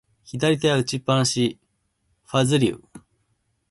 [0.23, 1.59] 左手は持ちっぱなし、
[2.25, 2.81] ファズリウ。